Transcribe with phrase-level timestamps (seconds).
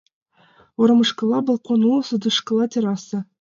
[0.79, 3.19] Уремышкыла балкон уло, садышкыла— терраса.